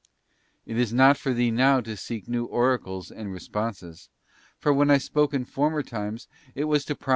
It 0.65 0.79
is 0.79 0.91
not 0.91 1.15
for 1.15 1.31
thee 1.31 1.51
now 1.51 1.79
to 1.79 1.95
seek 1.95 2.27
new 2.27 2.45
oracles 2.45 3.11
and 3.11 3.31
responses; 3.31 4.09
for 4.57 4.73
when 4.73 4.89
I 4.89 4.97
spoke 4.97 5.31
in 5.31 5.45
former 5.45 5.83
times 5.83 6.27
it 6.55 6.63
was 6.63 6.83
to 6.85 6.95
promise 6.95 7.07
* 7.07 7.07
Heb. 7.07 7.09